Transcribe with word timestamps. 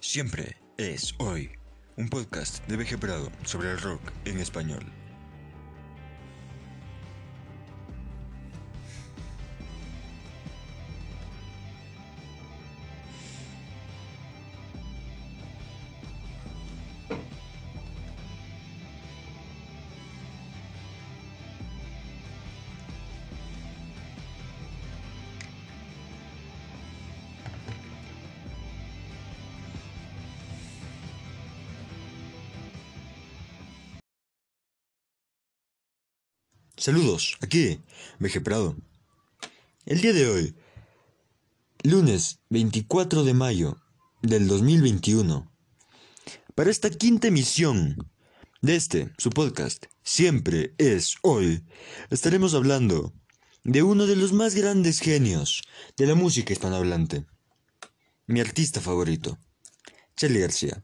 Siempre 0.00 0.56
es 0.76 1.14
hoy. 1.18 1.50
Un 1.96 2.08
podcast 2.08 2.64
de 2.68 2.76
BG 2.76 3.00
Prado 3.00 3.32
sobre 3.44 3.72
el 3.72 3.80
rock 3.80 4.00
en 4.26 4.38
español. 4.38 4.97
Saludos, 36.88 37.36
aquí, 37.42 37.82
BG 38.18 38.42
Prado. 38.42 38.74
El 39.84 40.00
día 40.00 40.14
de 40.14 40.26
hoy, 40.26 40.54
lunes 41.82 42.40
24 42.48 43.24
de 43.24 43.34
mayo 43.34 43.76
del 44.22 44.48
2021, 44.48 45.52
para 46.54 46.70
esta 46.70 46.88
quinta 46.88 47.28
emisión 47.28 48.10
de 48.62 48.76
este, 48.76 49.12
su 49.18 49.28
podcast, 49.28 49.84
Siempre 50.02 50.72
es 50.78 51.16
hoy, 51.20 51.62
estaremos 52.08 52.54
hablando 52.54 53.12
de 53.64 53.82
uno 53.82 54.06
de 54.06 54.16
los 54.16 54.32
más 54.32 54.54
grandes 54.54 55.00
genios 55.00 55.60
de 55.98 56.06
la 56.06 56.14
música 56.14 56.54
hispanohablante, 56.54 57.26
mi 58.26 58.40
artista 58.40 58.80
favorito, 58.80 59.36
Charlie 60.16 60.40
García. 60.40 60.82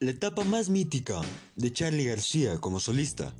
La 0.00 0.12
etapa 0.12 0.44
más 0.44 0.68
mítica 0.68 1.20
de 1.56 1.72
Charlie 1.72 2.04
García 2.04 2.58
como 2.58 2.78
solista 2.78 3.32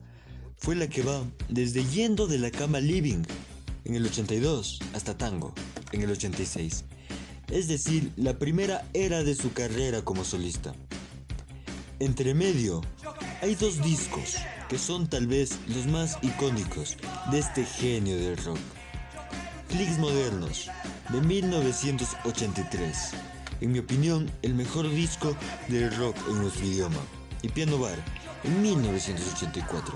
fue 0.57 0.75
la 0.75 0.89
que 0.89 1.03
va 1.03 1.23
desde 1.49 1.85
Yendo 1.85 2.27
de 2.27 2.39
la 2.39 2.51
Cama 2.51 2.81
Living 2.81 3.23
en 3.85 3.95
el 3.95 4.05
82 4.05 4.81
hasta 4.93 5.17
Tango 5.17 5.55
en 5.93 6.03
el 6.03 6.11
86, 6.11 6.85
es 7.53 7.69
decir, 7.69 8.11
la 8.17 8.41
primera 8.41 8.85
era 8.93 9.23
de 9.23 9.37
su 9.37 9.53
carrera 9.53 10.03
como 10.03 10.25
solista. 10.25 10.75
Entre 12.01 12.35
medio 12.35 12.81
hay 13.41 13.55
dos 13.55 13.81
discos 13.81 14.35
que 14.69 14.81
son 14.81 15.09
tal 15.09 15.29
vez 15.29 15.61
los 15.69 15.87
más 15.87 16.19
icónicos 16.23 16.97
de 17.31 17.39
este 17.39 17.65
genio 17.65 18.17
del 18.17 18.37
rock. 18.37 18.59
Clicks 19.69 19.99
Modernos 19.99 20.69
de 21.11 21.21
1983 21.21 23.13
en 23.61 23.73
mi 23.73 23.79
opinión, 23.79 24.31
el 24.43 24.55
mejor 24.55 24.89
disco 24.91 25.37
de 25.69 25.91
rock 25.91 26.17
en 26.29 26.43
nuestro 26.43 26.65
idioma, 26.67 27.01
y 27.43 27.49
Piano 27.49 27.79
Bar, 27.79 27.99
en 28.45 28.63
1984, 28.63 29.95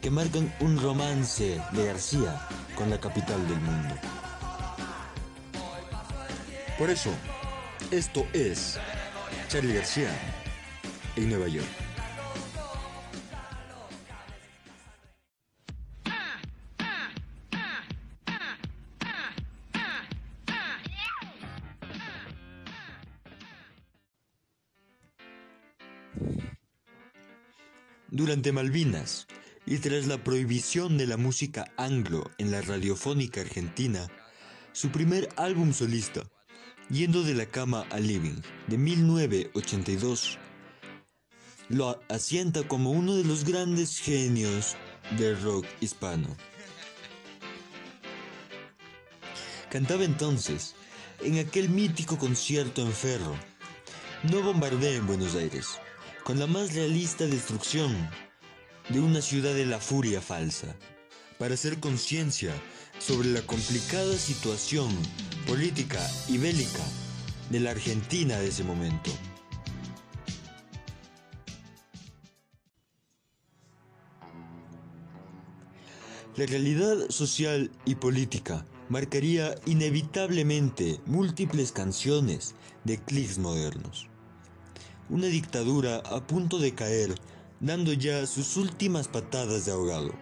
que 0.00 0.10
marcan 0.10 0.52
un 0.60 0.80
romance 0.80 1.60
de 1.72 1.86
García 1.86 2.40
con 2.76 2.90
la 2.90 3.00
capital 3.00 3.46
del 3.48 3.60
mundo. 3.60 3.94
Por 6.78 6.90
eso, 6.90 7.10
esto 7.90 8.26
es 8.32 8.78
Charlie 9.48 9.74
García 9.74 10.10
en 11.16 11.30
Nueva 11.30 11.48
York. 11.48 11.87
Durante 28.18 28.50
Malvinas, 28.50 29.28
y 29.64 29.78
tras 29.78 30.08
la 30.08 30.18
prohibición 30.24 30.98
de 30.98 31.06
la 31.06 31.16
música 31.16 31.72
anglo 31.76 32.28
en 32.38 32.50
la 32.50 32.60
radiofónica 32.60 33.42
argentina, 33.42 34.08
su 34.72 34.90
primer 34.90 35.28
álbum 35.36 35.72
solista, 35.72 36.28
Yendo 36.90 37.22
de 37.22 37.34
la 37.34 37.46
cama 37.46 37.86
a 37.92 38.00
living, 38.00 38.42
de 38.66 38.76
1982, 38.76 40.36
lo 41.68 42.02
asienta 42.08 42.66
como 42.66 42.90
uno 42.90 43.14
de 43.14 43.22
los 43.22 43.44
grandes 43.44 44.00
genios 44.00 44.74
del 45.16 45.40
rock 45.40 45.66
hispano. 45.80 46.36
Cantaba 49.70 50.02
entonces 50.02 50.74
en 51.22 51.38
aquel 51.38 51.68
mítico 51.68 52.18
concierto 52.18 52.82
en 52.82 52.92
Ferro, 52.92 53.36
No 54.24 54.42
bombardé 54.42 54.96
en 54.96 55.06
Buenos 55.06 55.36
Aires, 55.36 55.78
con 56.28 56.38
la 56.38 56.46
más 56.46 56.74
realista 56.74 57.26
destrucción 57.26 57.90
de 58.90 59.00
una 59.00 59.22
ciudad 59.22 59.54
de 59.54 59.64
la 59.64 59.78
furia 59.78 60.20
falsa, 60.20 60.76
para 61.38 61.54
hacer 61.54 61.80
conciencia 61.80 62.52
sobre 62.98 63.28
la 63.28 63.40
complicada 63.40 64.12
situación 64.12 64.90
política 65.46 65.98
y 66.28 66.36
bélica 66.36 66.84
de 67.48 67.60
la 67.60 67.70
Argentina 67.70 68.38
de 68.38 68.48
ese 68.48 68.62
momento. 68.62 69.10
La 76.36 76.44
realidad 76.44 77.08
social 77.08 77.70
y 77.86 77.94
política 77.94 78.66
marcaría 78.90 79.54
inevitablemente 79.64 81.00
múltiples 81.06 81.72
canciones 81.72 82.54
de 82.84 83.02
clics 83.02 83.38
modernos 83.38 84.10
una 85.10 85.26
dictadura 85.26 85.98
a 85.98 86.26
punto 86.26 86.58
de 86.58 86.74
caer, 86.74 87.14
dando 87.60 87.92
ya 87.92 88.26
sus 88.26 88.56
últimas 88.56 89.08
patadas 89.08 89.66
de 89.66 89.72
ahogado. 89.72 90.12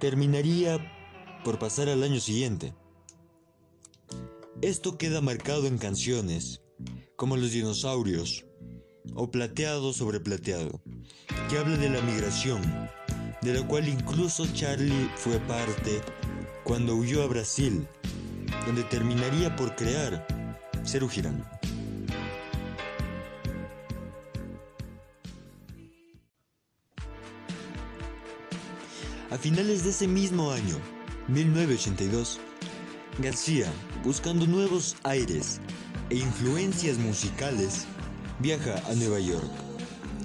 Terminaría 0.00 0.78
por 1.44 1.58
pasar 1.58 1.88
al 1.88 2.02
año 2.02 2.20
siguiente. 2.20 2.74
Esto 4.62 4.96
queda 4.96 5.20
marcado 5.20 5.66
en 5.66 5.78
canciones 5.78 6.62
como 7.16 7.36
Los 7.36 7.52
dinosaurios 7.52 8.44
o 9.14 9.30
Plateado 9.30 9.92
sobre 9.92 10.20
Plateado, 10.20 10.80
que 11.48 11.58
habla 11.58 11.76
de 11.76 11.90
la 11.90 12.00
migración, 12.00 12.62
de 13.42 13.54
la 13.54 13.66
cual 13.66 13.88
incluso 13.88 14.46
Charlie 14.54 15.10
fue 15.16 15.38
parte 15.40 16.00
cuando 16.64 16.94
huyó 16.94 17.22
a 17.22 17.26
Brasil, 17.26 17.86
donde 18.66 18.82
terminaría 18.84 19.54
por 19.54 19.76
crear 19.76 20.26
Ceru 20.84 21.08
Girán. 21.08 21.44
A 29.34 29.36
finales 29.36 29.82
de 29.82 29.90
ese 29.90 30.06
mismo 30.06 30.52
año, 30.52 30.76
1982, 31.26 32.38
García, 33.18 33.66
buscando 34.04 34.46
nuevos 34.46 34.94
aires 35.02 35.60
e 36.08 36.18
influencias 36.18 36.98
musicales, 36.98 37.84
viaja 38.38 38.80
a 38.88 38.94
Nueva 38.94 39.18
York, 39.18 39.50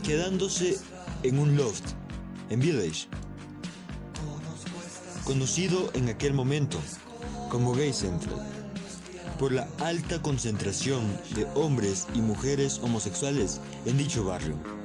quedándose 0.04 0.78
en 1.24 1.40
un 1.40 1.58
loft 1.58 1.84
en 2.52 2.60
Village, 2.60 3.08
conocido 5.24 5.90
en 5.96 6.10
aquel 6.10 6.36
momento 6.36 6.78
como 7.50 7.74
Gay 7.74 7.94
Central, 7.94 8.48
por 9.40 9.52
la 9.52 9.68
alta 9.80 10.22
concentración 10.22 11.02
de 11.34 11.46
hombres 11.56 12.06
y 12.14 12.22
mujeres 12.22 12.78
homosexuales 12.84 13.60
en 13.88 13.98
dicho 13.98 14.24
barrio. 14.24 14.79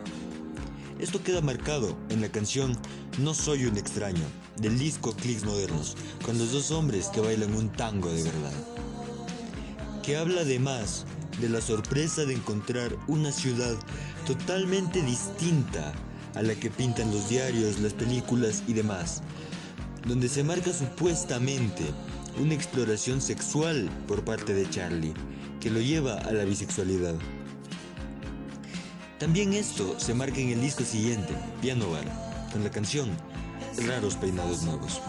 Esto 0.98 1.22
queda 1.22 1.40
marcado 1.40 1.96
en 2.08 2.20
la 2.20 2.28
canción 2.28 2.78
No 3.18 3.34
soy 3.34 3.66
un 3.66 3.76
extraño 3.76 4.22
del 4.56 4.78
disco 4.78 5.12
Clicks 5.12 5.44
Modernos, 5.44 5.96
con 6.24 6.38
los 6.38 6.52
dos 6.52 6.70
hombres 6.70 7.08
que 7.08 7.20
bailan 7.20 7.54
un 7.54 7.68
tango 7.70 8.10
de 8.10 8.22
verdad. 8.22 8.52
Que 10.04 10.16
habla 10.16 10.42
además 10.42 11.04
de 11.40 11.48
la 11.48 11.60
sorpresa 11.60 12.24
de 12.24 12.34
encontrar 12.34 12.96
una 13.08 13.32
ciudad 13.32 13.74
totalmente 14.24 15.02
distinta 15.02 15.92
a 16.36 16.42
la 16.42 16.54
que 16.54 16.70
pintan 16.70 17.10
los 17.10 17.28
diarios, 17.28 17.80
las 17.80 17.92
películas 17.92 18.62
y 18.68 18.72
demás, 18.72 19.22
donde 20.06 20.28
se 20.28 20.44
marca 20.44 20.72
supuestamente 20.72 21.84
una 22.40 22.54
exploración 22.54 23.20
sexual 23.20 23.90
por 24.06 24.24
parte 24.24 24.54
de 24.54 24.70
Charlie, 24.70 25.14
que 25.60 25.70
lo 25.70 25.80
lleva 25.80 26.14
a 26.18 26.32
la 26.32 26.44
bisexualidad. 26.44 27.16
También 29.18 29.52
esto 29.52 29.98
se 29.98 30.12
marca 30.12 30.40
en 30.40 30.50
el 30.50 30.60
disco 30.60 30.84
siguiente, 30.84 31.34
Piano 31.62 31.90
Bar, 31.90 32.04
con 32.52 32.64
la 32.64 32.70
canción 32.70 33.08
Raros 33.86 34.16
Peinados 34.16 34.62
Nuevos. 34.62 35.00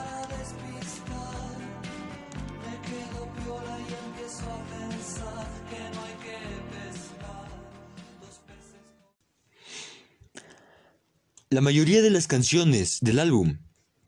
La 11.50 11.62
mayoría 11.62 12.02
de 12.02 12.10
las 12.10 12.28
canciones 12.28 13.00
del 13.02 13.18
álbum, 13.18 13.60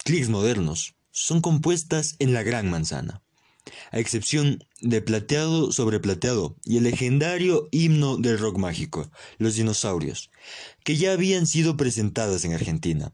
Clicks 0.03 0.29
Modernos, 0.29 0.95
son 1.11 1.41
compuestas 1.41 2.15
en 2.19 2.33
la 2.33 2.43
Gran 2.43 2.69
Manzana, 2.69 3.23
a 3.91 3.99
excepción 3.99 4.63
de 4.81 5.01
Plateado 5.01 5.71
sobre 5.71 5.99
Plateado 5.99 6.55
y 6.63 6.77
el 6.77 6.83
legendario 6.83 7.67
himno 7.71 8.17
del 8.17 8.39
rock 8.39 8.57
mágico, 8.57 9.09
Los 9.37 9.55
Dinosaurios, 9.55 10.29
que 10.83 10.97
ya 10.97 11.13
habían 11.13 11.47
sido 11.47 11.77
presentadas 11.77 12.45
en 12.45 12.53
Argentina. 12.53 13.13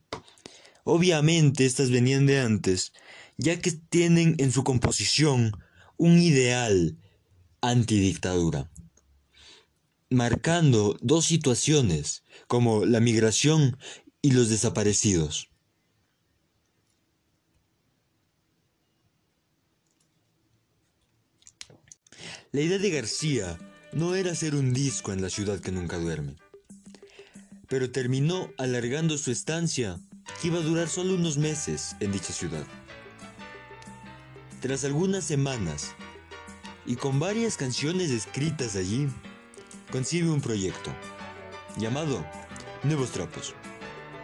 Obviamente 0.84 1.66
estas 1.66 1.92
venían 1.92 2.26
de 2.26 2.40
antes, 2.40 2.94
ya 3.38 3.60
que 3.60 3.72
tienen 3.72 4.36
en 4.40 4.52
su 4.52 4.64
composición 4.64 5.54
un 5.98 6.20
ideal 6.20 6.98
antidictadura, 7.62 8.70
marcando 10.10 10.98
dos 11.02 11.26
situaciones 11.26 12.24
como 12.48 12.86
la 12.86 13.00
migración 13.00 13.78
y 14.22 14.32
los 14.32 14.50
desaparecidos. 14.50 15.53
La 22.52 22.62
idea 22.62 22.78
de 22.80 22.90
García 22.90 23.58
no 23.92 24.16
era 24.16 24.32
hacer 24.32 24.56
un 24.56 24.74
disco 24.74 25.12
en 25.12 25.22
la 25.22 25.30
ciudad 25.30 25.60
que 25.60 25.72
nunca 25.72 25.98
duerme, 25.98 26.36
pero 27.68 27.92
terminó 27.92 28.52
alargando 28.58 29.18
su 29.18 29.32
estancia 29.32 30.00
que 30.42 30.48
iba 30.48 30.60
a 30.60 30.64
durar 30.64 30.90
solo 30.90 31.16
unos 31.16 31.38
meses 31.38 31.96
en 32.00 32.12
dicha 32.12 32.34
ciudad. 32.34 32.66
Tras 34.62 34.84
algunas 34.86 35.24
semanas 35.24 35.94
y 36.86 36.96
con 36.96 37.20
varias 37.20 37.58
canciones 37.58 38.12
escritas 38.12 38.76
allí, 38.76 39.08
concibe 39.92 40.30
un 40.30 40.42
proyecto 40.42 40.92
llamado 41.78 42.26
Nuevos 42.84 43.12
Trapos. 43.12 43.54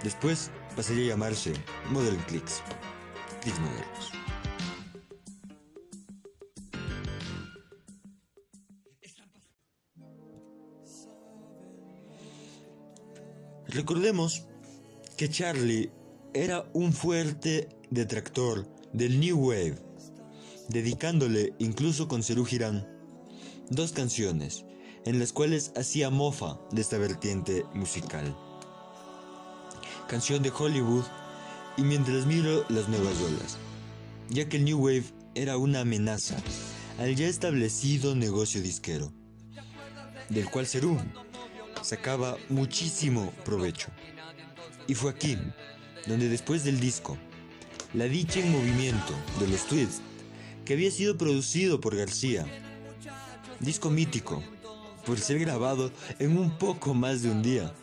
Después 0.04 0.51
pasaría 0.75 1.06
a 1.06 1.07
llamarse 1.10 1.54
Modern 1.90 2.22
Clicks, 2.24 2.62
Clicks 3.42 3.60
modernos. 3.60 4.19
Recordemos 13.71 14.45
que 15.16 15.30
Charlie 15.30 15.92
era 16.33 16.68
un 16.74 16.92
fuerte 16.92 17.69
detractor 17.92 18.68
del 18.94 19.19
New 19.19 19.38
Wave, 19.38 19.77
dedicándole 20.69 21.54
incluso 21.60 22.07
con 22.07 22.24
Cerú 22.24 22.45
Girán 22.45 22.88
dos 23.69 23.92
canciones 23.92 24.66
en 25.06 25.19
las 25.19 25.33
cuales 25.33 25.71
hacía 25.75 26.10
mofa 26.10 26.60
de 26.71 26.81
esta 26.81 26.98
vertiente 26.98 27.63
musical. 27.75 28.36
Canción 30.07 30.42
de 30.42 30.50
Hollywood 30.50 31.06
y 31.77 31.83
mientras 31.83 32.25
miro 32.25 32.65
las 32.69 32.89
nuevas 32.89 33.22
olas, 33.22 33.57
ya 34.30 34.50
que 34.50 34.57
el 34.57 34.65
New 34.65 34.83
Wave 34.83 35.06
era 35.36 35.57
una 35.57 35.81
amenaza 35.81 36.38
al 36.98 37.15
ya 37.15 37.27
establecido 37.27 38.15
negocio 38.15 38.63
disquero, 38.63 39.13
del 40.30 40.50
cual 40.50 40.65
Cerú 40.65 40.98
sacaba 41.81 42.37
muchísimo 42.49 43.33
provecho. 43.45 43.89
Y 44.87 44.95
fue 44.95 45.11
aquí, 45.11 45.37
donde 46.07 46.29
después 46.29 46.63
del 46.63 46.79
disco, 46.79 47.17
La 47.93 48.05
dicha 48.05 48.39
en 48.39 48.51
movimiento 48.51 49.13
de 49.39 49.47
los 49.47 49.65
Twists, 49.65 50.01
que 50.63 50.73
había 50.73 50.91
sido 50.91 51.17
producido 51.17 51.81
por 51.81 51.95
García, 51.95 52.45
disco 53.59 53.89
mítico, 53.89 54.43
por 55.05 55.19
ser 55.19 55.39
grabado 55.39 55.91
en 56.19 56.37
un 56.37 56.55
poco 56.59 56.93
más 56.93 57.23
de 57.23 57.31
un 57.31 57.41
día. 57.41 57.73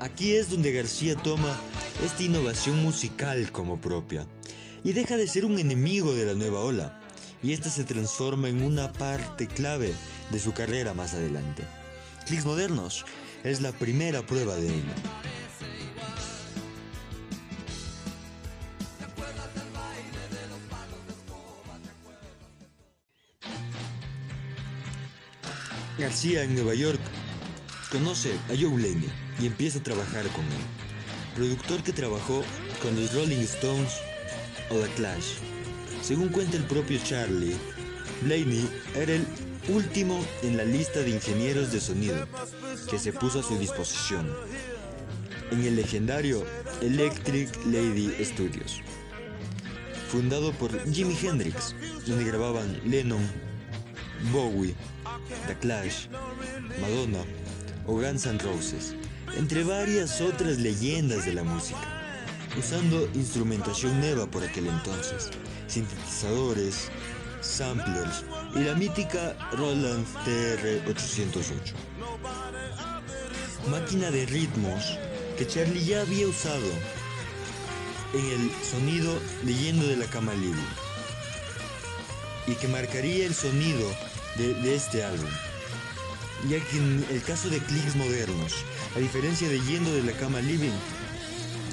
Aquí 0.00 0.34
es 0.34 0.50
donde 0.50 0.72
García 0.72 1.14
toma 1.14 1.56
esta 2.04 2.24
innovación 2.24 2.82
musical 2.82 3.52
como 3.52 3.80
propia 3.80 4.26
y 4.82 4.92
deja 4.92 5.16
de 5.16 5.28
ser 5.28 5.44
un 5.44 5.58
enemigo 5.58 6.12
de 6.12 6.26
la 6.26 6.34
nueva 6.34 6.60
ola, 6.60 7.00
y 7.42 7.52
esta 7.52 7.70
se 7.70 7.84
transforma 7.84 8.48
en 8.48 8.62
una 8.62 8.92
parte 8.92 9.46
clave 9.46 9.94
de 10.32 10.40
su 10.40 10.52
carrera 10.52 10.92
más 10.92 11.14
adelante. 11.14 11.62
Clicks 12.26 12.46
modernos 12.46 13.04
es 13.42 13.60
la 13.60 13.72
primera 13.72 14.22
prueba 14.22 14.54
de 14.56 14.68
ello. 14.68 14.92
García 25.98 26.42
en 26.42 26.54
Nueva 26.54 26.74
York 26.74 27.00
conoce 27.90 28.32
a 28.48 28.56
Joe 28.58 28.70
Blaney 28.70 29.08
y 29.38 29.46
empieza 29.46 29.78
a 29.78 29.82
trabajar 29.82 30.26
con 30.28 30.44
él. 30.44 31.34
Productor 31.34 31.82
que 31.82 31.92
trabajó 31.92 32.42
con 32.82 32.98
los 32.98 33.14
Rolling 33.14 33.42
Stones 33.42 33.92
o 34.70 34.78
The 34.78 34.88
Clash. 34.94 35.34
Según 36.02 36.28
cuenta 36.28 36.56
el 36.56 36.64
propio 36.64 36.98
Charlie, 37.04 37.56
Blaney 38.22 38.68
era 38.94 39.14
el 39.14 39.26
último 39.68 40.24
en 40.42 40.56
la 40.56 40.64
lista 40.64 41.00
de 41.00 41.10
ingenieros 41.10 41.72
de 41.72 41.80
sonido 41.80 42.26
que 42.90 42.98
se 42.98 43.12
puso 43.12 43.40
a 43.40 43.42
su 43.42 43.58
disposición 43.58 44.30
en 45.50 45.64
el 45.64 45.76
legendario 45.76 46.44
Electric 46.80 47.48
Lady 47.66 48.12
Studios, 48.24 48.80
fundado 50.08 50.52
por 50.52 50.70
Jimi 50.92 51.16
Hendrix, 51.22 51.74
donde 52.06 52.24
grababan 52.24 52.80
Lennon, 52.84 53.26
Bowie, 54.32 54.74
The 55.46 55.56
Clash, 55.56 56.08
Madonna 56.80 57.24
o 57.86 57.94
Guns 57.94 58.26
N' 58.26 58.38
Roses, 58.38 58.94
entre 59.36 59.64
varias 59.64 60.20
otras 60.20 60.58
leyendas 60.58 61.24
de 61.24 61.34
la 61.34 61.44
música, 61.44 61.80
usando 62.58 63.08
instrumentación 63.14 64.00
nueva 64.00 64.26
por 64.26 64.42
aquel 64.44 64.66
entonces, 64.66 65.30
sintetizadores, 65.66 66.90
samplers 67.40 68.24
y 68.54 68.60
la 68.60 68.74
mítica 68.74 69.36
Roland 69.52 70.06
TR-808. 70.24 71.72
Máquina 73.68 74.10
de 74.10 74.26
ritmos 74.26 74.98
que 75.36 75.46
Charlie 75.46 75.84
ya 75.84 76.02
había 76.02 76.28
usado 76.28 76.66
en 78.12 78.24
el 78.24 78.50
sonido 78.64 79.18
de 79.42 79.54
Yendo 79.54 79.86
de 79.86 79.96
la 79.96 80.06
Cama 80.06 80.34
Libre 80.34 80.62
y 82.46 82.54
que 82.54 82.68
marcaría 82.68 83.26
el 83.26 83.34
sonido 83.34 83.88
de, 84.36 84.54
de, 84.54 84.74
este 84.74 85.02
álbum. 85.02 85.30
Ya 86.48 86.60
que 86.60 86.76
en 86.76 87.06
el 87.10 87.22
caso 87.22 87.48
de 87.48 87.58
clics 87.58 87.96
modernos, 87.96 88.52
a 88.94 88.98
diferencia 88.98 89.48
de 89.48 89.60
Yendo 89.62 89.92
de 89.92 90.02
la 90.02 90.12
Cama 90.12 90.40
Living, 90.40 90.76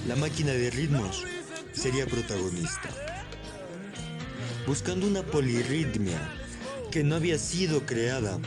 la 0.07 0.15
máquina 0.15 0.53
de 0.53 0.71
ritmos 0.71 1.25
sería 1.73 2.07
protagonista 2.07 2.89
buscando 4.65 5.07
una 5.07 5.23
polirritmia 5.23 6.40
que 6.91 7.03
no 7.05 7.15
había 7.15 7.39
sido 7.39 7.85
creada 7.85 8.37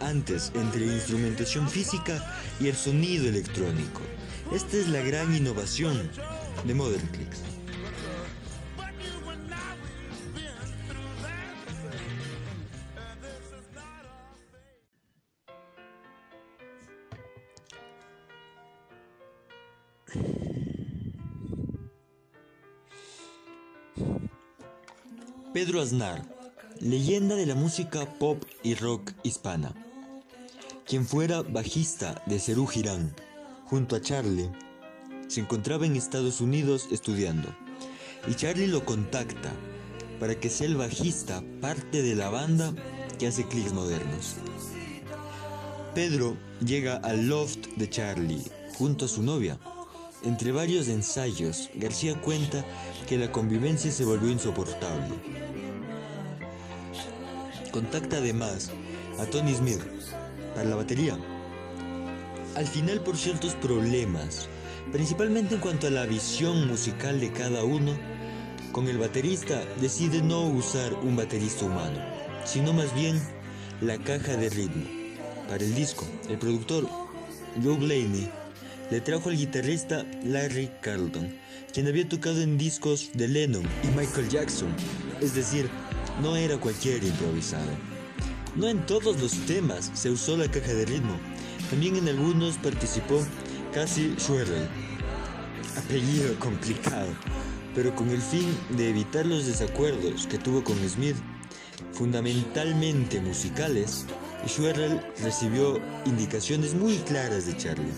antes 0.00 0.52
entre 0.54 0.86
instrumentación 0.86 1.68
física 1.68 2.24
y 2.60 2.68
el 2.68 2.76
sonido 2.76 3.28
electrónico. 3.28 4.00
Esta 4.52 4.76
es 4.76 4.88
la 4.88 5.00
gran 5.00 5.34
innovación 5.34 6.10
de 6.64 6.74
Modern 6.74 7.06
Clicks. 7.08 7.40
Pedro 25.52 25.80
Aznar, 25.80 26.22
leyenda 26.80 27.36
de 27.36 27.46
la 27.46 27.54
música 27.54 28.06
pop 28.18 28.42
y 28.62 28.74
rock 28.74 29.12
hispana, 29.22 29.74
quien 30.86 31.06
fuera 31.06 31.42
bajista 31.42 32.22
de 32.26 32.38
Cerú 32.38 32.66
Girán, 32.66 33.14
junto 33.64 33.96
a 33.96 34.00
Charlie, 34.00 34.50
se 35.28 35.40
encontraba 35.40 35.86
en 35.86 35.96
Estados 35.96 36.40
Unidos 36.40 36.88
estudiando, 36.90 37.48
y 38.28 38.34
Charlie 38.34 38.66
lo 38.66 38.84
contacta 38.84 39.52
para 40.18 40.38
que 40.38 40.50
sea 40.50 40.66
el 40.66 40.76
bajista 40.76 41.42
parte 41.60 42.02
de 42.02 42.14
la 42.14 42.28
banda 42.28 42.74
que 43.18 43.28
hace 43.28 43.46
clics 43.46 43.72
modernos. 43.72 44.36
Pedro 45.94 46.36
llega 46.64 46.96
al 46.96 47.28
loft 47.28 47.68
de 47.76 47.88
Charlie 47.88 48.42
junto 48.76 49.04
a 49.04 49.08
su 49.08 49.22
novia. 49.22 49.58
Entre 50.24 50.50
varios 50.50 50.88
ensayos, 50.88 51.70
García 51.74 52.20
cuenta 52.20 52.64
que 53.06 53.18
la 53.18 53.30
convivencia 53.30 53.92
se 53.92 54.04
volvió 54.04 54.30
insoportable 54.30 55.43
Contacta 57.74 58.18
además 58.18 58.70
a 59.18 59.26
Tony 59.26 59.52
Smith 59.52 59.80
para 60.54 60.68
la 60.68 60.76
batería. 60.76 61.18
Al 62.54 62.68
final 62.68 63.00
por 63.00 63.16
ciertos 63.16 63.54
problemas, 63.56 64.48
principalmente 64.92 65.56
en 65.56 65.60
cuanto 65.60 65.88
a 65.88 65.90
la 65.90 66.06
visión 66.06 66.68
musical 66.68 67.18
de 67.18 67.32
cada 67.32 67.64
uno, 67.64 67.98
con 68.70 68.86
el 68.86 68.98
baterista 68.98 69.60
decide 69.80 70.22
no 70.22 70.42
usar 70.42 70.94
un 70.94 71.16
baterista 71.16 71.64
humano, 71.64 71.98
sino 72.44 72.72
más 72.72 72.94
bien 72.94 73.20
la 73.80 73.98
caja 73.98 74.36
de 74.36 74.50
ritmo. 74.50 74.84
Para 75.48 75.64
el 75.64 75.74
disco, 75.74 76.06
el 76.28 76.38
productor 76.38 76.88
Joe 77.60 77.76
Blaney 77.76 78.30
le 78.92 79.00
trajo 79.00 79.30
al 79.30 79.36
guitarrista 79.36 80.06
Larry 80.22 80.70
Carlton, 80.80 81.34
quien 81.72 81.88
había 81.88 82.08
tocado 82.08 82.40
en 82.40 82.56
discos 82.56 83.10
de 83.14 83.26
Lennon 83.26 83.64
y 83.82 83.98
Michael 83.98 84.28
Jackson, 84.28 84.68
Es 85.20 85.34
decir, 85.34 85.68
no 86.22 86.36
era 86.36 86.56
cualquier 86.58 87.02
improvisado. 87.04 87.70
No 88.56 88.68
en 88.68 88.84
todos 88.86 89.20
los 89.20 89.32
temas 89.46 89.90
se 89.94 90.10
usó 90.10 90.36
la 90.36 90.50
caja 90.50 90.72
de 90.72 90.86
ritmo. 90.86 91.16
También 91.70 91.96
en 91.96 92.08
algunos 92.08 92.56
participó 92.58 93.20
Cassie 93.72 94.14
Schwerrell. 94.18 94.68
Apellido 95.76 96.38
complicado, 96.38 97.08
pero 97.74 97.94
con 97.96 98.10
el 98.10 98.20
fin 98.20 98.56
de 98.76 98.90
evitar 98.90 99.26
los 99.26 99.46
desacuerdos 99.46 100.28
que 100.28 100.38
tuvo 100.38 100.62
con 100.62 100.76
Smith, 100.88 101.16
fundamentalmente 101.92 103.20
musicales, 103.20 104.06
Schwerrell 104.46 105.00
recibió 105.20 105.80
indicaciones 106.04 106.74
muy 106.74 106.98
claras 106.98 107.46
de 107.46 107.56
Charlie. 107.56 107.92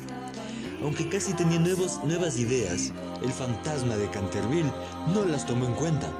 Aunque 0.82 1.08
casi 1.08 1.34
tenía 1.34 1.58
nuevas 1.58 2.38
ideas, 2.38 2.92
el 3.22 3.32
fantasma 3.32 3.96
de 3.96 4.08
Canterville 4.10 4.72
no 5.12 5.24
las 5.24 5.46
tomó 5.46 5.66
en 5.66 5.74
cuenta 5.74 6.10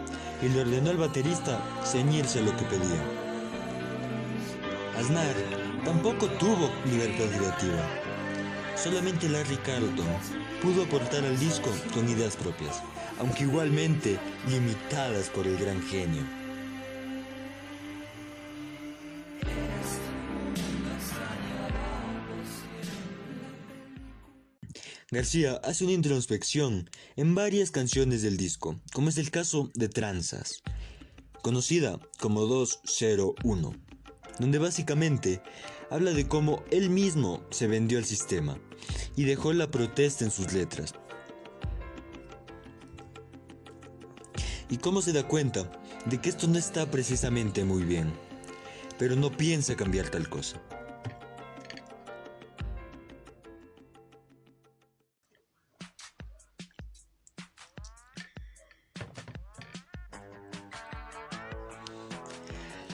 y 0.43 0.49
le 0.49 0.61
ordenó 0.61 0.90
al 0.90 0.97
baterista 0.97 1.61
ceñirse 1.85 2.40
a 2.40 2.43
lo 2.43 2.57
que 2.57 2.64
pedía. 2.64 3.02
Aznar 4.99 5.35
tampoco 5.85 6.26
tuvo 6.38 6.71
libertad 6.90 7.26
creativa. 7.37 7.83
Solamente 8.76 9.28
Larry 9.28 9.57
Carlton 9.59 10.07
pudo 10.62 10.85
aportar 10.85 11.25
al 11.25 11.38
disco 11.38 11.71
con 11.95 12.09
ideas 12.09 12.37
propias, 12.37 12.83
aunque 13.19 13.45
igualmente 13.45 14.19
limitadas 14.49 15.28
por 15.31 15.47
el 15.47 15.57
gran 15.57 15.83
genio. 15.83 16.46
García 25.16 25.58
hace 25.64 25.85
una 25.85 25.94
introspección 25.94 26.90
en 27.16 27.35
varias 27.35 27.70
canciones 27.70 28.20
del 28.20 28.37
disco, 28.37 28.78
como 28.92 29.08
es 29.08 29.16
el 29.16 29.30
caso 29.30 29.70
de 29.73 29.88
Tranzas, 29.88 30.62
conocida 31.40 31.99
como 32.20 32.42
201, 32.42 33.73
donde 34.38 34.58
básicamente 34.58 35.40
habla 35.90 36.11
de 36.11 36.28
cómo 36.28 36.64
él 36.70 36.90
mismo 36.90 37.42
se 37.49 37.66
vendió 37.66 37.96
al 37.96 38.04
sistema 38.04 38.58
y 39.16 39.25
dejó 39.25 39.54
la 39.54 39.70
protesta 39.70 40.23
en 40.23 40.30
sus 40.30 40.52
letras. 40.52 40.92
Y 44.68 44.76
cómo 44.76 45.00
se 45.00 45.14
da 45.14 45.26
cuenta 45.26 45.73
de 46.04 46.20
que 46.20 46.28
esto 46.28 46.46
no 46.46 46.58
está 46.58 46.90
precisamente 46.90 47.64
muy 47.64 47.85
bien, 47.85 48.12
pero 48.99 49.16
no 49.16 49.35
piensa 49.35 49.76
cambiar 49.76 50.11
tal 50.11 50.28
cosa. 50.28 50.61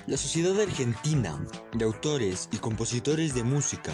La 0.09 0.17
Sociedad 0.17 0.61
Argentina 0.61 1.39
de 1.75 1.85
Autores 1.85 2.49
y 2.51 2.57
Compositores 2.57 3.35
de 3.37 3.45
Música 3.45 3.93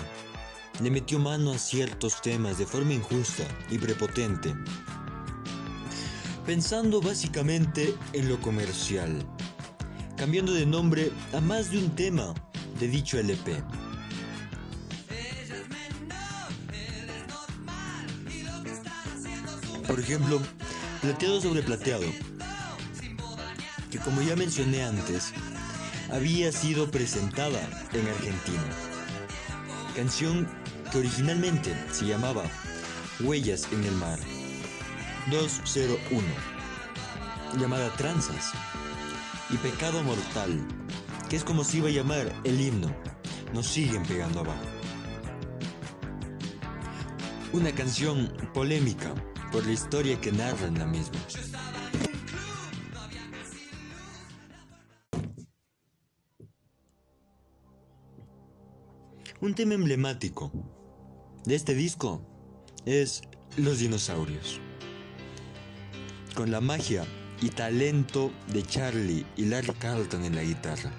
le 0.80 0.90
metió 0.90 1.18
mano 1.18 1.52
a 1.52 1.58
ciertos 1.58 2.22
temas 2.22 2.56
de 2.56 2.64
forma 2.64 2.94
injusta 2.94 3.44
y 3.70 3.76
prepotente, 3.76 4.54
pensando 6.46 7.02
básicamente 7.02 7.94
en 8.14 8.26
lo 8.30 8.40
comercial, 8.40 9.22
cambiando 10.16 10.54
de 10.54 10.64
nombre 10.64 11.12
a 11.34 11.42
más 11.42 11.70
de 11.70 11.78
un 11.78 11.94
tema 11.94 12.32
de 12.80 12.88
dicho 12.88 13.18
LP. 13.18 13.62
Por 19.86 20.00
ejemplo, 20.00 20.40
Plateado 21.02 21.40
sobre 21.42 21.62
Plateado, 21.62 22.06
que 23.90 23.98
como 23.98 24.22
ya 24.22 24.36
mencioné 24.36 24.84
antes, 24.84 25.34
había 26.10 26.52
sido 26.52 26.90
presentada 26.90 27.60
en 27.92 28.08
Argentina. 28.08 28.64
Canción 29.94 30.48
que 30.90 30.98
originalmente 30.98 31.74
se 31.92 32.06
llamaba 32.06 32.44
Huellas 33.20 33.68
en 33.72 33.84
el 33.84 33.92
Mar 33.92 34.18
201, 35.30 36.22
llamada 37.58 37.92
Tranzas, 37.96 38.52
y 39.50 39.56
Pecado 39.56 40.02
Mortal, 40.02 40.66
que 41.28 41.36
es 41.36 41.44
como 41.44 41.64
se 41.64 41.78
iba 41.78 41.88
a 41.88 41.92
llamar 41.92 42.32
el 42.44 42.60
himno, 42.60 42.94
nos 43.52 43.66
siguen 43.66 44.04
pegando 44.04 44.40
abajo. 44.40 44.64
Una 47.52 47.72
canción 47.72 48.32
polémica 48.54 49.14
por 49.52 49.64
la 49.66 49.72
historia 49.72 50.20
que 50.20 50.32
narra 50.32 50.66
en 50.66 50.78
la 50.78 50.86
misma. 50.86 51.18
Un 59.48 59.54
tema 59.54 59.72
emblemático 59.72 60.52
de 61.46 61.54
este 61.54 61.74
disco 61.74 62.20
es 62.84 63.22
los 63.56 63.78
dinosaurios. 63.78 64.60
Con 66.34 66.50
la 66.50 66.60
magia 66.60 67.06
y 67.40 67.48
talento 67.48 68.30
de 68.52 68.62
Charlie 68.62 69.24
y 69.38 69.46
Larry 69.46 69.72
Carlton 69.78 70.26
en 70.26 70.36
la 70.36 70.42
guitarra. 70.42 70.92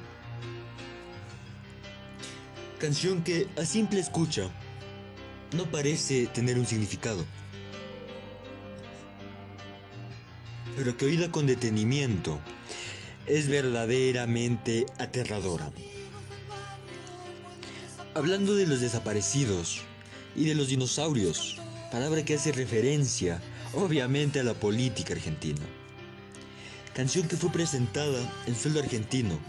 Canción 2.80 3.22
que 3.22 3.46
a 3.56 3.66
simple 3.66 4.00
escucha 4.00 4.50
no 5.56 5.66
parece 5.70 6.26
tener 6.26 6.58
un 6.58 6.66
significado, 6.66 7.24
pero 10.76 10.98
que 10.98 11.06
oída 11.06 11.30
con 11.30 11.46
detenimiento 11.46 12.40
es 13.28 13.48
verdaderamente 13.48 14.88
aterradora. 14.98 15.72
Hablando 18.16 18.56
de 18.56 18.66
los 18.66 18.82
desaparecidos 18.82 19.82
y 20.36 20.46
de 20.46 20.56
los 20.56 20.70
dinosaurios, 20.70 21.58
palabra 21.92 22.26
que 22.26 22.34
hace 22.34 22.52
referencia 22.52 23.40
obviamente 23.74 24.40
a 24.40 24.44
la 24.44 24.56
política 24.56 25.14
argentina. 25.14 25.62
Canción 26.96 27.28
que 27.28 27.38
fue 27.38 27.52
presentada 27.52 28.20
en 28.48 28.56
sueldo 28.56 28.80
argentino 28.80 29.40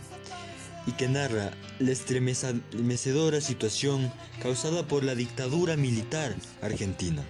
y 0.87 0.93
que 0.93 1.09
narra 1.09 1.53
la 1.79 1.91
estremecedora 1.91 3.41
situación 3.41 4.13
causada 4.43 4.87
por 4.87 5.05
la 5.05 5.15
dictadura 5.15 5.77
militar 5.79 6.37
argentina, 6.61 7.25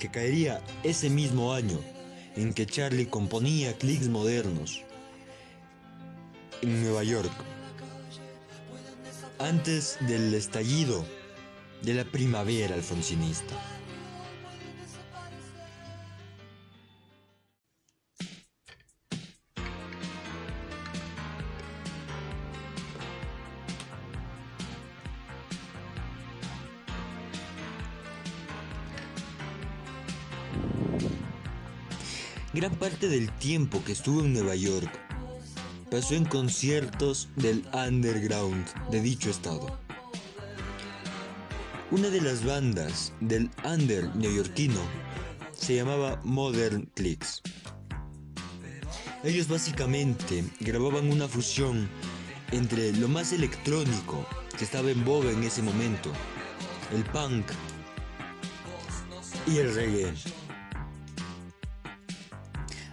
que 0.00 0.10
caería 0.10 0.60
ese 0.82 1.08
mismo 1.08 1.54
año 1.54 1.78
en 2.34 2.52
que 2.52 2.66
Charlie 2.66 3.06
componía 3.06 3.78
clics 3.78 4.08
modernos 4.08 4.82
en 6.62 6.82
Nueva 6.82 7.04
York 7.04 7.55
antes 9.38 9.98
del 10.00 10.32
estallido 10.34 11.04
de 11.82 11.94
la 11.94 12.04
primavera 12.04 12.74
alfonsinista. 12.74 13.54
Gran 32.52 32.74
parte 32.76 33.08
del 33.08 33.30
tiempo 33.32 33.84
que 33.84 33.92
estuvo 33.92 34.20
en 34.20 34.32
Nueva 34.32 34.54
York 34.54 35.05
pasó 35.96 36.14
en 36.14 36.26
conciertos 36.26 37.30
del 37.36 37.64
underground 37.72 38.66
de 38.90 39.00
dicho 39.00 39.30
estado. 39.30 39.78
Una 41.90 42.10
de 42.10 42.20
las 42.20 42.44
bandas 42.44 43.14
del 43.20 43.50
under 43.64 44.14
neoyorquino 44.14 44.78
se 45.58 45.76
llamaba 45.76 46.20
Modern 46.22 46.84
Clicks. 46.94 47.40
Ellos 49.24 49.48
básicamente 49.48 50.44
grababan 50.60 51.10
una 51.10 51.28
fusión 51.28 51.88
entre 52.52 52.92
lo 52.92 53.08
más 53.08 53.32
electrónico 53.32 54.26
que 54.58 54.64
estaba 54.64 54.90
en 54.90 55.02
boga 55.02 55.30
en 55.30 55.44
ese 55.44 55.62
momento, 55.62 56.12
el 56.92 57.04
punk 57.04 57.46
y 59.46 59.56
el 59.56 59.74
reggae. 59.74 60.12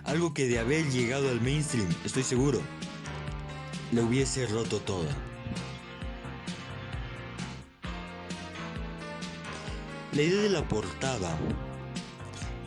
Algo 0.06 0.34
que 0.34 0.48
de 0.48 0.60
haber 0.60 0.90
llegado 0.90 1.30
al 1.30 1.42
mainstream, 1.42 1.90
estoy 2.06 2.24
seguro, 2.24 2.62
la 3.94 4.02
hubiese 4.02 4.48
roto 4.48 4.80
toda. 4.80 5.16
La 10.14 10.22
idea 10.22 10.42
de 10.42 10.50
la 10.50 10.68
portada 10.68 11.38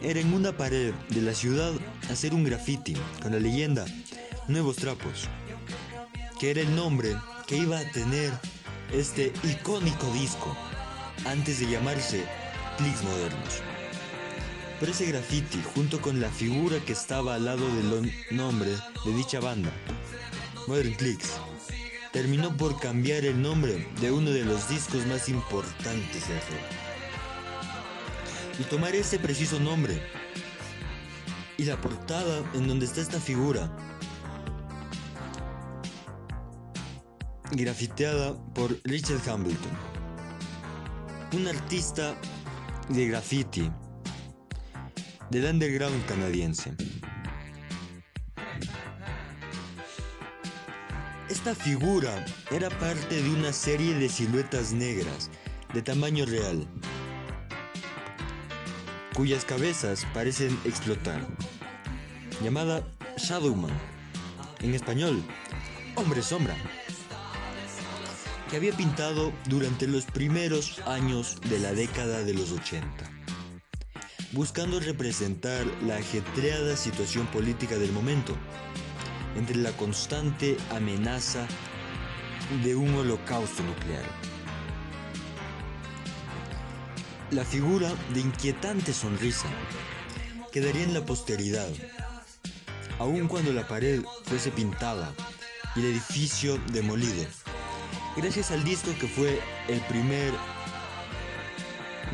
era 0.02 0.20
en 0.20 0.32
una 0.32 0.56
pared 0.56 0.94
de 1.08 1.22
la 1.22 1.34
ciudad 1.34 1.72
hacer 2.10 2.32
un 2.32 2.44
graffiti 2.44 2.96
con 3.22 3.32
la 3.32 3.40
leyenda 3.40 3.84
Nuevos 4.46 4.76
Trapos, 4.76 5.28
que 6.38 6.52
era 6.52 6.60
el 6.60 6.74
nombre 6.76 7.16
que 7.46 7.56
iba 7.56 7.78
a 7.78 7.90
tener 7.90 8.32
este 8.92 9.32
icónico 9.42 10.10
disco 10.12 10.56
antes 11.24 11.58
de 11.58 11.66
llamarse 11.66 12.24
Clicks 12.78 13.02
Modernos. 13.02 13.62
Pero 14.78 14.92
ese 14.92 15.06
graffiti, 15.06 15.60
junto 15.74 16.00
con 16.00 16.20
la 16.20 16.28
figura 16.28 16.78
que 16.84 16.92
estaba 16.92 17.34
al 17.34 17.46
lado 17.46 17.66
del 17.74 18.12
nombre 18.30 18.70
de 19.04 19.12
dicha 19.14 19.40
banda, 19.40 19.70
Modern 20.66 20.94
Clicks, 20.94 21.34
terminó 22.12 22.56
por 22.56 22.80
cambiar 22.80 23.24
el 23.24 23.40
nombre 23.40 23.86
de 24.00 24.10
uno 24.10 24.30
de 24.30 24.44
los 24.44 24.68
discos 24.68 25.06
más 25.06 25.28
importantes 25.28 26.28
del 26.28 26.38
rock. 26.38 26.66
Y 28.58 28.64
tomar 28.64 28.94
ese 28.94 29.18
preciso 29.18 29.60
nombre 29.60 30.00
y 31.56 31.64
la 31.64 31.80
portada 31.80 32.42
en 32.54 32.66
donde 32.66 32.86
está 32.86 33.00
esta 33.00 33.20
figura, 33.20 33.70
grafiteada 37.52 38.36
por 38.54 38.76
Richard 38.84 39.20
Hamilton, 39.28 39.72
un 41.34 41.46
artista 41.46 42.16
de 42.88 43.06
graffiti 43.06 43.70
del 45.30 45.44
underground 45.44 46.04
canadiense. 46.06 46.74
Esta 51.46 51.62
figura 51.62 52.24
era 52.50 52.68
parte 52.70 53.22
de 53.22 53.30
una 53.30 53.52
serie 53.52 53.94
de 53.94 54.08
siluetas 54.08 54.72
negras 54.72 55.30
de 55.72 55.80
tamaño 55.80 56.26
real, 56.26 56.66
cuyas 59.14 59.44
cabezas 59.44 60.04
parecen 60.12 60.58
explotar, 60.64 61.24
llamada 62.42 62.84
Shadowman, 63.16 63.70
en 64.58 64.74
español, 64.74 65.22
hombre 65.94 66.20
sombra, 66.20 66.56
que 68.50 68.56
había 68.56 68.72
pintado 68.72 69.32
durante 69.48 69.86
los 69.86 70.04
primeros 70.04 70.80
años 70.80 71.40
de 71.48 71.60
la 71.60 71.72
década 71.72 72.24
de 72.24 72.34
los 72.34 72.50
80 72.50 72.88
buscando 74.32 74.80
representar 74.80 75.64
la 75.86 75.96
ajetreada 75.96 76.76
situación 76.76 77.26
política 77.28 77.78
del 77.78 77.92
momento, 77.92 78.34
entre 79.36 79.56
la 79.56 79.72
constante 79.72 80.56
amenaza 80.70 81.46
de 82.62 82.74
un 82.74 82.94
holocausto 82.94 83.62
nuclear. 83.62 84.04
La 87.30 87.44
figura 87.44 87.92
de 88.14 88.20
inquietante 88.20 88.92
sonrisa 88.92 89.48
quedaría 90.52 90.84
en 90.84 90.94
la 90.94 91.04
posteridad, 91.04 91.68
aun 92.98 93.26
cuando 93.28 93.52
la 93.52 93.66
pared 93.66 94.02
fuese 94.24 94.50
pintada 94.50 95.12
y 95.74 95.80
el 95.80 95.86
edificio 95.86 96.58
demolido, 96.72 97.26
gracias 98.16 98.52
al 98.52 98.64
disco 98.64 98.92
que 98.98 99.08
fue 99.08 99.40
el 99.68 99.80
primer 99.82 100.32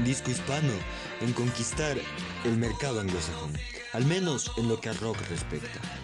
disco 0.05 0.31
hispano 0.31 0.73
en 1.21 1.33
conquistar 1.35 1.97
el 2.45 2.57
mercado 2.57 3.01
anglosajón, 3.01 3.53
al 3.93 4.07
menos 4.07 4.51
en 4.57 4.69
lo 4.69 4.81
que 4.81 4.89
a 4.89 4.95
rock 4.95 5.19
respecta. 5.29 6.02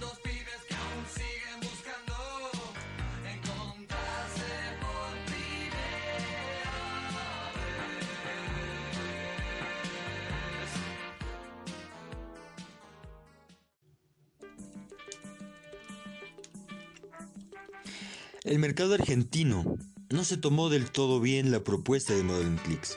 El 18.48 18.58
mercado 18.58 18.94
argentino 18.94 19.76
no 20.08 20.24
se 20.24 20.38
tomó 20.38 20.70
del 20.70 20.90
todo 20.90 21.20
bien 21.20 21.50
la 21.50 21.62
propuesta 21.62 22.14
de 22.14 22.22
Modern 22.22 22.56
Clicks 22.56 22.96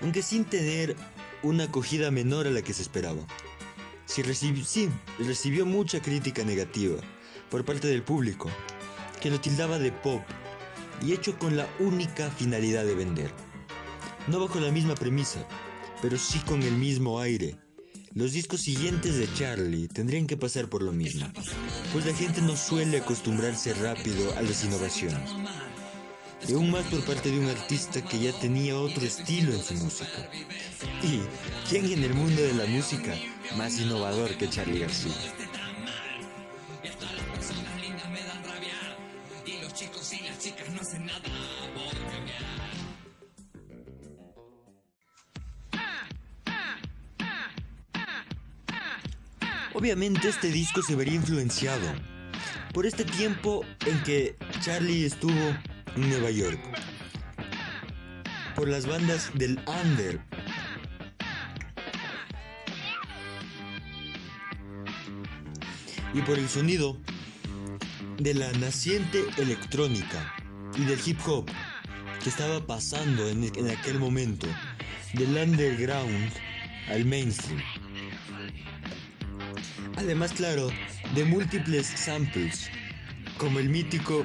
aunque 0.00 0.22
sin 0.22 0.44
tener 0.44 0.94
una 1.42 1.64
acogida 1.64 2.12
menor 2.12 2.46
a 2.46 2.50
la 2.50 2.62
que 2.62 2.72
se 2.72 2.82
esperaba. 2.82 3.26
Sí, 4.04 4.22
sí, 4.64 4.88
recibió 5.18 5.66
mucha 5.66 6.00
crítica 6.00 6.44
negativa 6.44 6.98
por 7.50 7.64
parte 7.64 7.88
del 7.88 8.04
público, 8.04 8.48
que 9.20 9.30
lo 9.30 9.40
tildaba 9.40 9.80
de 9.80 9.90
pop 9.90 10.22
y 11.04 11.12
hecho 11.12 11.36
con 11.40 11.56
la 11.56 11.68
única 11.80 12.30
finalidad 12.30 12.84
de 12.84 12.94
vender. 12.94 13.32
No 14.28 14.38
bajo 14.38 14.60
la 14.60 14.70
misma 14.70 14.94
premisa, 14.94 15.44
pero 16.00 16.16
sí 16.18 16.38
con 16.46 16.62
el 16.62 16.74
mismo 16.74 17.18
aire. 17.18 17.56
Los 18.16 18.32
discos 18.32 18.62
siguientes 18.62 19.18
de 19.18 19.30
Charlie 19.34 19.88
tendrían 19.88 20.26
que 20.26 20.38
pasar 20.38 20.70
por 20.70 20.80
lo 20.80 20.90
mismo, 20.90 21.30
pues 21.92 22.06
la 22.06 22.14
gente 22.14 22.40
no 22.40 22.56
suele 22.56 22.96
acostumbrarse 22.96 23.74
rápido 23.74 24.34
a 24.38 24.40
las 24.40 24.64
innovaciones 24.64 25.32
y 26.48 26.54
aún 26.54 26.70
más 26.70 26.86
por 26.86 27.04
parte 27.04 27.30
de 27.30 27.38
un 27.38 27.50
artista 27.50 28.00
que 28.00 28.18
ya 28.18 28.32
tenía 28.40 28.78
otro 28.78 29.04
estilo 29.04 29.52
en 29.52 29.62
su 29.62 29.74
música. 29.74 30.30
¿Y 31.02 31.20
quién 31.68 31.92
en 31.92 32.04
el 32.04 32.14
mundo 32.14 32.40
de 32.40 32.54
la 32.54 32.64
música 32.64 33.14
más 33.58 33.78
innovador 33.78 34.34
que 34.38 34.48
Charlie 34.48 34.78
García? 34.78 35.12
Obviamente 49.76 50.30
este 50.30 50.50
disco 50.50 50.80
se 50.80 50.96
vería 50.96 51.16
influenciado 51.16 51.86
por 52.72 52.86
este 52.86 53.04
tiempo 53.04 53.62
en 53.84 54.02
que 54.04 54.34
Charlie 54.62 55.04
estuvo 55.04 55.54
Nueva 55.96 56.30
York. 56.30 56.58
Por 58.54 58.68
las 58.68 58.86
bandas 58.86 59.30
del 59.34 59.60
Under. 59.84 60.18
Y 66.14 66.22
por 66.22 66.38
el 66.38 66.48
sonido 66.48 66.96
de 68.16 68.32
la 68.32 68.50
naciente 68.52 69.22
electrónica 69.36 70.34
y 70.74 70.84
del 70.86 71.00
hip 71.04 71.18
hop 71.26 71.50
que 72.24 72.30
estaba 72.30 72.66
pasando 72.66 73.28
en, 73.28 73.44
en 73.44 73.68
aquel 73.68 73.98
momento 73.98 74.46
del 75.12 75.36
underground 75.36 76.32
al 76.88 77.04
mainstream. 77.04 77.62
Además, 80.06 80.32
claro, 80.34 80.68
de 81.16 81.24
múltiples 81.24 81.84
samples, 81.88 82.70
como 83.38 83.58
el 83.58 83.68
mítico 83.68 84.24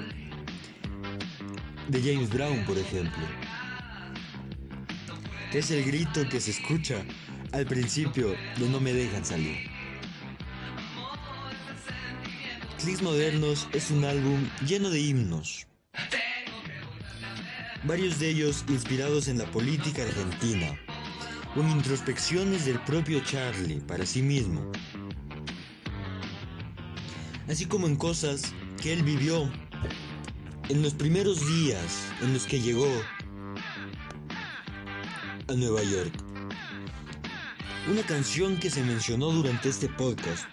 de 1.87 1.99
James 1.99 2.29
Brown, 2.29 2.63
por 2.65 2.77
ejemplo. 2.77 3.23
Es 5.51 5.71
el 5.71 5.83
grito 5.83 6.29
que 6.29 6.39
se 6.39 6.51
escucha 6.51 7.03
al 7.51 7.65
principio 7.65 8.35
de 8.59 8.69
No 8.69 8.79
me 8.79 8.93
dejan 8.93 9.25
salir. 9.25 9.57
Clicks 12.77 13.01
Modernos 13.01 13.67
es 13.73 13.89
un 13.89 14.05
álbum 14.05 14.39
lleno 14.67 14.91
de 14.91 14.99
himnos. 14.99 15.65
Varios 17.85 18.19
de 18.19 18.29
ellos 18.29 18.65
inspirados 18.69 19.27
en 19.27 19.39
la 19.39 19.49
política 19.49 20.03
argentina, 20.03 20.79
con 21.55 21.67
introspecciones 21.71 22.65
del 22.65 22.79
propio 22.81 23.19
Charlie 23.21 23.81
para 23.81 24.05
sí 24.05 24.21
mismo, 24.21 24.71
así 27.51 27.65
como 27.65 27.85
en 27.85 27.97
cosas 27.97 28.53
que 28.81 28.93
él 28.93 29.03
vivió 29.03 29.51
en 30.69 30.81
los 30.81 30.93
primeros 30.93 31.45
días 31.45 32.07
en 32.21 32.33
los 32.33 32.45
que 32.45 32.61
llegó 32.61 32.87
a 35.49 35.53
Nueva 35.53 35.83
York. 35.83 36.13
Una 37.91 38.03
canción 38.03 38.57
que 38.57 38.69
se 38.69 38.81
mencionó 38.83 39.31
durante 39.31 39.67
este 39.67 39.89
podcast 39.89 40.45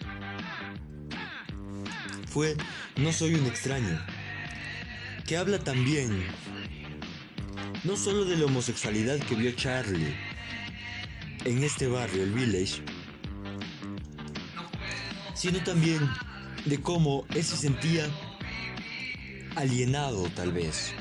fue 2.26 2.56
No 2.96 3.12
soy 3.12 3.34
un 3.34 3.46
extraño, 3.46 4.04
que 5.24 5.36
habla 5.36 5.60
también 5.60 6.26
no 7.84 7.96
solo 7.96 8.24
de 8.24 8.38
la 8.38 8.46
homosexualidad 8.46 9.20
que 9.20 9.36
vio 9.36 9.52
Charlie 9.52 10.16
en 11.44 11.62
este 11.62 11.86
barrio, 11.86 12.24
el 12.24 12.32
Village, 12.32 12.82
sino 15.36 15.62
también 15.62 16.00
de 16.68 16.80
cómo 16.80 17.24
él 17.30 17.42
se 17.42 17.56
sentía 17.56 18.06
alienado 19.56 20.28
tal 20.34 20.52
vez 20.52 20.92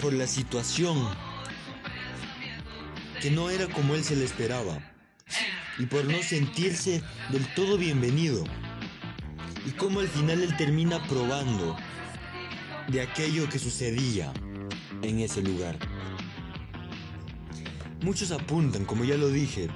por 0.00 0.12
la 0.12 0.26
situación 0.26 1.08
que 3.20 3.30
no 3.30 3.50
era 3.50 3.66
como 3.68 3.94
él 3.94 4.04
se 4.04 4.16
le 4.16 4.24
esperaba 4.24 4.78
y 5.78 5.86
por 5.86 6.04
no 6.04 6.22
sentirse 6.22 7.02
del 7.30 7.46
todo 7.54 7.78
bienvenido 7.78 8.44
y 9.66 9.70
cómo 9.72 10.00
al 10.00 10.08
final 10.08 10.42
él 10.42 10.56
termina 10.56 11.02
probando 11.06 11.76
de 12.88 13.00
aquello 13.00 13.48
que 13.48 13.58
sucedía 13.58 14.32
en 15.02 15.20
ese 15.20 15.42
lugar. 15.42 15.76
Muchos 18.02 18.30
apuntan, 18.30 18.84
como 18.84 19.04
ya 19.04 19.16
lo 19.16 19.28
dije, 19.28 19.68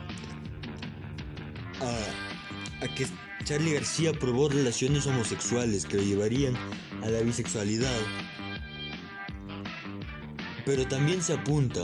a, 1.80 2.88
que 2.94 3.06
Charlie 3.48 3.72
García 3.72 4.12
probó 4.12 4.50
relaciones 4.50 5.06
homosexuales 5.06 5.86
que 5.86 5.96
lo 5.96 6.02
llevarían 6.02 6.54
a 7.02 7.08
la 7.08 7.20
bisexualidad. 7.20 7.98
Pero 10.66 10.86
también 10.86 11.22
se 11.22 11.32
apunta 11.32 11.80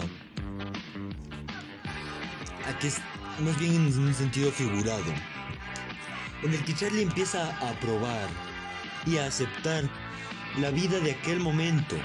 a 2.69 2.79
que 2.79 2.91
más 3.43 3.59
bien 3.59 3.77
en 3.77 3.99
un 3.99 4.13
sentido 4.13 4.53
figurado, 4.53 5.11
en 6.43 6.53
el 6.53 6.63
que 6.67 6.75
Charlie 6.75 7.01
empieza 7.01 7.57
a 7.67 7.81
probar 7.81 8.29
y 9.07 9.17
a 9.17 9.25
aceptar 9.25 9.89
la 10.59 10.69
vida 10.69 11.01
de 11.01 11.13
aquel 11.13 11.41
momento 11.41 11.97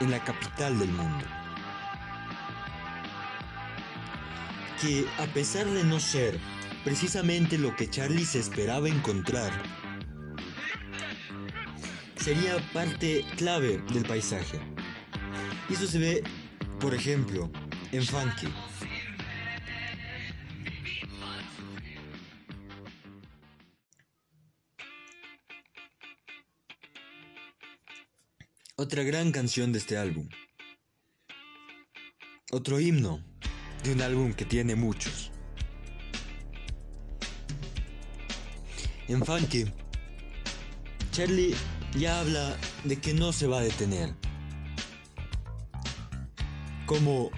en 0.00 0.10
la 0.10 0.24
capital 0.24 0.78
del 0.78 0.88
mundo. 0.88 1.26
Que 4.80 5.06
a 5.22 5.26
pesar 5.34 5.66
de 5.66 5.84
no 5.84 6.00
ser 6.00 6.40
precisamente 6.84 7.58
lo 7.58 7.74
que 7.76 7.88
Charlie 7.88 8.24
se 8.24 8.38
esperaba 8.38 8.88
encontrar, 8.88 9.52
sería 12.16 12.58
parte 12.72 13.24
clave 13.36 13.78
del 13.92 14.04
paisaje. 14.04 14.58
Y 15.68 15.74
eso 15.74 15.86
se 15.86 15.98
ve, 15.98 16.22
por 16.80 16.94
ejemplo, 16.94 17.50
en 17.92 18.04
Funky. 18.04 18.48
Otra 28.76 29.02
gran 29.02 29.32
canción 29.32 29.72
de 29.72 29.78
este 29.78 29.96
álbum. 29.96 30.28
Otro 32.52 32.78
himno 32.78 33.24
de 33.82 33.92
un 33.92 34.02
álbum 34.02 34.32
que 34.32 34.44
tiene 34.44 34.76
muchos. 34.76 35.32
En 39.08 39.24
Funky, 39.24 39.64
Charlie 41.12 41.54
ya 41.96 42.20
habla 42.20 42.54
de 42.84 43.00
que 43.00 43.14
no 43.14 43.32
se 43.32 43.46
va 43.46 43.58
a 43.58 43.62
detener. 43.62 44.14
Como 46.84 47.30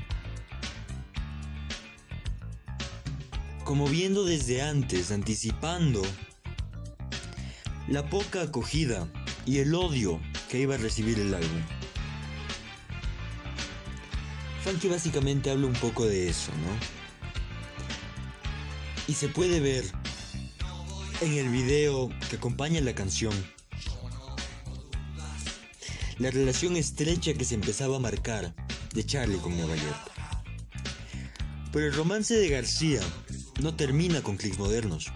como 3.64 3.86
viendo 3.86 4.24
desde 4.24 4.62
antes, 4.62 5.12
anticipando 5.12 6.02
la 7.86 8.10
poca 8.10 8.42
acogida 8.42 9.06
y 9.46 9.58
el 9.58 9.72
odio 9.72 10.20
que 10.48 10.58
iba 10.58 10.74
a 10.74 10.78
recibir 10.78 11.20
el 11.20 11.32
álbum. 11.32 11.62
Funky 14.64 14.88
básicamente 14.88 15.52
habla 15.52 15.68
un 15.68 15.74
poco 15.74 16.04
de 16.04 16.28
eso, 16.28 16.50
¿no? 16.50 16.72
Y 19.06 19.14
se 19.14 19.28
puede 19.28 19.60
ver 19.60 19.99
en 21.20 21.34
el 21.34 21.48
video 21.50 22.08
que 22.28 22.36
acompaña 22.36 22.80
la 22.80 22.94
canción 22.94 23.32
la 26.18 26.30
relación 26.30 26.76
estrecha 26.76 27.32
que 27.32 27.44
se 27.44 27.54
empezaba 27.54 27.96
a 27.96 27.98
marcar 27.98 28.54
de 28.92 29.06
Charlie 29.06 29.38
con 29.38 29.56
Nueva 29.56 29.74
York. 29.74 30.10
Pero 31.72 31.86
el 31.86 31.94
romance 31.94 32.34
de 32.34 32.48
García 32.48 33.00
no 33.62 33.74
termina 33.74 34.22
con 34.22 34.36
clics 34.36 34.58
modernos. 34.58 35.10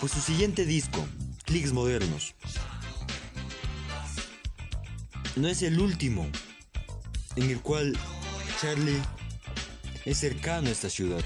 Pues 0.00 0.12
su 0.12 0.20
siguiente 0.20 0.66
disco, 0.66 1.06
Clicks 1.44 1.72
Modernos, 1.72 2.34
no 5.36 5.48
es 5.48 5.62
el 5.62 5.80
último 5.80 6.28
en 7.36 7.50
el 7.50 7.60
cual 7.60 7.96
Charlie 8.60 9.00
es 10.04 10.18
cercano 10.18 10.68
a 10.68 10.72
esta 10.72 10.90
ciudad. 10.90 11.24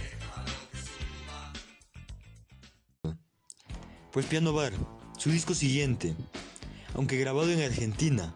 Pues 4.19 4.27
Piano 4.27 4.53
Bar, 4.53 4.73
su 5.17 5.31
disco 5.31 5.55
siguiente, 5.55 6.13
aunque 6.95 7.19
grabado 7.19 7.53
en 7.53 7.63
Argentina, 7.63 8.35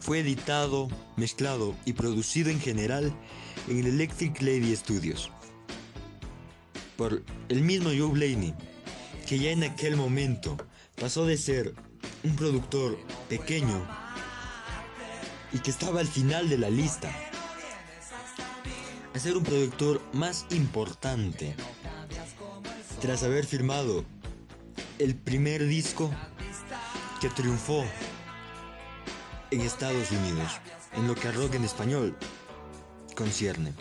fue 0.00 0.18
editado, 0.18 0.88
mezclado 1.14 1.76
y 1.84 1.92
producido 1.92 2.50
en 2.50 2.58
general 2.58 3.14
en 3.68 3.78
el 3.78 3.86
Electric 3.86 4.42
Lady 4.42 4.74
Studios 4.74 5.30
por 6.96 7.22
el 7.48 7.62
mismo 7.62 7.90
Joe 7.90 8.10
Blaney, 8.10 8.52
que 9.28 9.38
ya 9.38 9.52
en 9.52 9.62
aquel 9.62 9.94
momento 9.94 10.56
pasó 11.00 11.24
de 11.24 11.36
ser 11.36 11.72
un 12.24 12.34
productor 12.34 12.98
pequeño 13.28 13.86
y 15.52 15.60
que 15.60 15.70
estaba 15.70 16.00
al 16.00 16.08
final 16.08 16.48
de 16.48 16.58
la 16.58 16.68
lista 16.68 17.14
a 19.14 19.18
ser 19.20 19.36
un 19.36 19.44
productor 19.44 20.02
más 20.12 20.46
importante 20.50 21.54
tras 23.04 23.22
haber 23.22 23.44
firmado 23.44 24.02
el 24.98 25.14
primer 25.14 25.66
disco 25.66 26.10
que 27.20 27.28
triunfó 27.28 27.84
en 29.50 29.60
Estados 29.60 30.10
Unidos 30.10 30.50
en 30.96 31.06
lo 31.06 31.14
que 31.14 31.28
a 31.28 31.32
rock 31.32 31.52
en 31.56 31.64
español 31.64 32.16
concierne. 33.14 33.74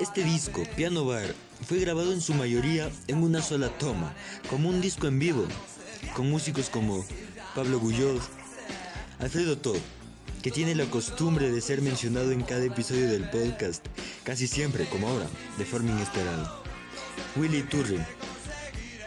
Este 0.00 0.22
disco, 0.22 0.64
Piano 0.76 1.06
Bar, 1.06 1.34
fue 1.66 1.78
grabado 1.78 2.12
en 2.12 2.20
su 2.20 2.34
mayoría 2.34 2.90
en 3.06 3.22
una 3.22 3.40
sola 3.40 3.70
toma, 3.78 4.12
como 4.50 4.68
un 4.68 4.82
disco 4.82 5.06
en 5.06 5.18
vivo, 5.18 5.46
con 6.14 6.28
músicos 6.28 6.68
como 6.68 7.06
Pablo 7.54 7.80
Guyot, 7.80 8.20
Alfredo 9.18 9.56
Todd, 9.56 9.78
que 10.42 10.50
tiene 10.50 10.74
la 10.74 10.84
costumbre 10.90 11.50
de 11.50 11.62
ser 11.62 11.80
mencionado 11.80 12.32
en 12.32 12.42
cada 12.42 12.66
episodio 12.66 13.08
del 13.08 13.30
podcast, 13.30 13.82
casi 14.24 14.46
siempre, 14.46 14.84
como 14.90 15.08
ahora, 15.08 15.26
de 15.56 15.64
forma 15.64 15.92
inesperada, 15.92 16.65
Willy 17.36 17.62
Turri, 17.64 17.98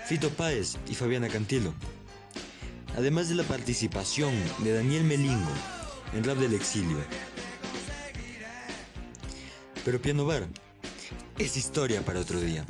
Fito 0.06 0.30
Páez 0.30 0.78
y 0.88 0.94
Fabiana 0.94 1.28
Cantilo, 1.30 1.74
además 2.96 3.28
de 3.28 3.36
la 3.36 3.44
participación 3.44 4.34
de 4.60 4.74
Daniel 4.74 5.04
Melingo 5.04 5.52
en 6.14 6.24
Rap 6.24 6.38
del 6.38 6.54
Exilio. 6.54 6.98
Pero 9.84 10.02
Piano 10.02 10.26
Bar 10.26 10.48
es 11.40 11.58
historia 11.58 12.04
para 12.06 12.20
otro 12.20 12.40
día. 12.40 12.66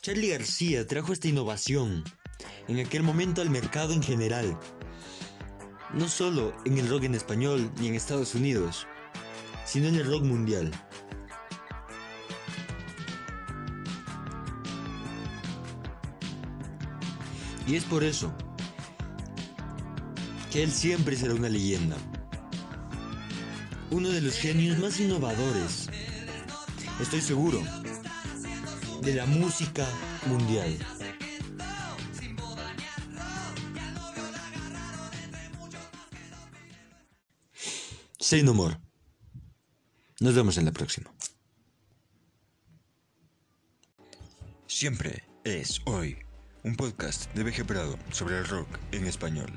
Charlie 0.00 0.28
García 0.28 0.86
trajo 0.86 1.12
esta 1.12 1.28
innovación 1.28 2.04
en 2.68 2.78
aquel 2.78 3.02
momento 3.02 3.42
al 3.42 3.50
mercado 3.50 3.92
en 3.92 4.02
general, 4.02 4.58
no 5.96 6.08
solo 6.08 6.52
en 6.64 6.78
el 6.78 6.88
rock 6.88 7.04
en 7.04 7.14
español 7.14 7.70
ni 7.78 7.88
en 7.88 7.94
Estados 7.94 8.34
Unidos, 8.34 8.86
sino 9.64 9.88
en 9.88 9.96
el 9.96 10.06
rock 10.06 10.24
mundial. 10.24 10.70
Y 17.66 17.76
es 17.76 17.84
por 17.84 18.04
eso 18.04 18.34
que 20.50 20.62
él 20.62 20.70
siempre 20.70 21.16
será 21.16 21.34
una 21.34 21.48
leyenda. 21.48 21.96
Uno 23.90 24.08
de 24.08 24.20
los 24.20 24.34
genios 24.34 24.78
más 24.78 25.00
innovadores, 25.00 25.88
estoy 27.00 27.20
seguro, 27.20 27.60
de 29.02 29.14
la 29.14 29.26
música 29.26 29.86
mundial. 30.26 30.76
Say 38.24 38.42
no 38.42 38.54
more. 38.54 38.78
Nos 40.18 40.34
vemos 40.34 40.56
en 40.56 40.64
la 40.64 40.72
próxima. 40.72 41.12
Siempre 44.66 45.24
es 45.44 45.82
hoy 45.84 46.16
un 46.62 46.74
podcast 46.74 47.30
de 47.34 47.42
VG 47.42 47.66
Prado 47.66 47.98
sobre 48.12 48.38
el 48.38 48.46
rock 48.46 48.78
en 48.92 49.04
español. 49.04 49.50